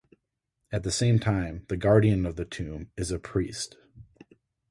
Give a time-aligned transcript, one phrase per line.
[0.71, 3.77] At the same time, the guardian of the tomb is a priest.